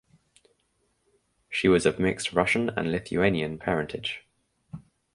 [1.47, 4.25] She was of mixed Russian and Lithuanian parentage.